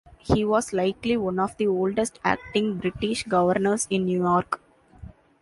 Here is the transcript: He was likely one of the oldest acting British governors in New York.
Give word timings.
He 0.17 0.43
was 0.43 0.73
likely 0.73 1.15
one 1.15 1.37
of 1.37 1.57
the 1.57 1.67
oldest 1.67 2.19
acting 2.23 2.79
British 2.79 3.21
governors 3.21 3.85
in 3.91 4.05
New 4.05 4.19
York. 4.23 4.59